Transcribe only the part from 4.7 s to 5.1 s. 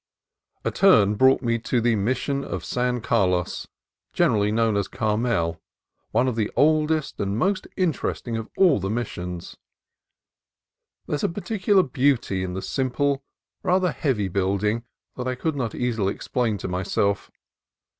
as